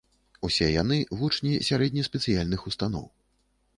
[0.47, 3.05] Усе яны вучні сярэдне-спецыяльных устаноў.